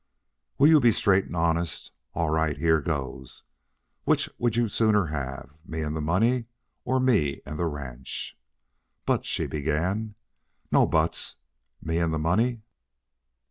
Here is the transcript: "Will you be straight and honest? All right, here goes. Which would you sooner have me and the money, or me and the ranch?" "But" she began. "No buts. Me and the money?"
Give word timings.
"Will 0.57 0.67
you 0.67 0.79
be 0.79 0.91
straight 0.91 1.25
and 1.25 1.35
honest? 1.35 1.91
All 2.15 2.31
right, 2.31 2.57
here 2.57 2.81
goes. 2.81 3.43
Which 4.03 4.31
would 4.39 4.55
you 4.55 4.67
sooner 4.67 5.05
have 5.13 5.51
me 5.63 5.81
and 5.83 5.95
the 5.95 6.01
money, 6.01 6.45
or 6.83 6.99
me 6.99 7.41
and 7.45 7.59
the 7.59 7.67
ranch?" 7.67 8.35
"But" 9.05 9.25
she 9.27 9.45
began. 9.45 10.15
"No 10.71 10.87
buts. 10.87 11.35
Me 11.83 11.99
and 11.99 12.11
the 12.11 12.17
money?" 12.17 12.63